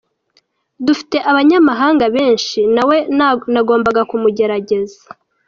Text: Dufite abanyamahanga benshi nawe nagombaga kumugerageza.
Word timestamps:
Dufite 0.85 1.17
abanyamahanga 1.29 2.05
benshi 2.15 2.59
nawe 2.75 2.97
nagombaga 3.53 4.01
kumugerageza. 4.09 4.99